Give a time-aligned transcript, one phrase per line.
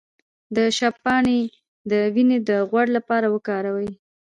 [0.55, 1.39] د شبت پاڼې
[1.91, 3.91] د وینې د غوړ لپاره وکاروئ